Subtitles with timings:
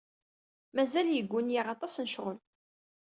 [0.75, 2.37] Mazal yegguni-aɣ aṭas n ccɣel.